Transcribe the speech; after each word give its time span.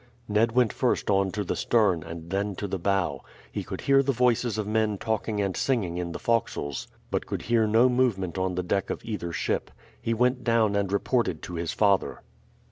Ned 0.27 0.53
went 0.53 0.73
first 0.73 1.11
on 1.11 1.29
to 1.33 1.43
the 1.43 1.55
stern, 1.55 2.01
and 2.01 2.31
then 2.31 2.55
to 2.55 2.67
the 2.67 2.79
bow. 2.79 3.21
He 3.51 3.63
could 3.63 3.81
hear 3.81 4.01
the 4.01 4.11
voices 4.11 4.57
of 4.57 4.65
men 4.65 4.97
talking 4.97 5.39
and 5.39 5.55
singing 5.55 5.99
in 5.99 6.11
the 6.11 6.17
forecastles, 6.17 6.87
but 7.11 7.27
could 7.27 7.43
hear 7.43 7.67
no 7.67 7.87
movement 7.87 8.35
on 8.35 8.55
the 8.55 8.63
deck 8.63 8.89
of 8.89 9.05
either 9.05 9.31
ship. 9.31 9.69
He 10.01 10.15
went 10.15 10.43
down 10.43 10.75
and 10.75 10.91
reported 10.91 11.43
to 11.43 11.53
his 11.53 11.71
father. 11.71 12.23